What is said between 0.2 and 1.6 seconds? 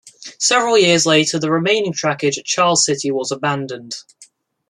Several years later the